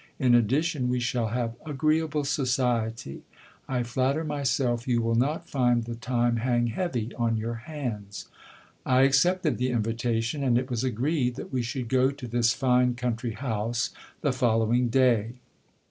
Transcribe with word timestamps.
In 0.17 0.33
addition, 0.33 0.89
we 0.89 0.99
shall 0.99 1.27
have 1.27 1.53
agreeable 1.63 2.23
society. 2.23 3.21
I 3.67 3.83
flatter 3.83 4.23
myself 4.23 4.87
you 4.87 4.99
will 4.99 5.13
not 5.13 5.47
find 5.47 5.83
the 5.83 5.93
time 5.93 6.37
hang 6.37 6.65
heavy 6.73 7.13
on 7.19 7.37
your 7.37 7.69
hands. 7.69 8.27
I 8.83 9.01
accepted 9.03 9.59
the 9.59 9.69
invitation, 9.69 10.43
and 10.43 10.57
it 10.57 10.71
was 10.71 10.83
agreed 10.83 11.35
that 11.35 11.53
we 11.53 11.61
should 11.61 11.87
go 11.87 12.09
to 12.09 12.27
this 12.27 12.51
fine 12.51 12.95
country 12.95 13.33
house 13.33 13.91
the 14.21 14.33
following 14.33 14.87
day. 14.89 15.33